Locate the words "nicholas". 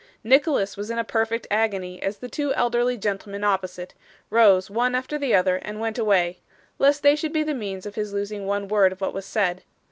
0.23-0.75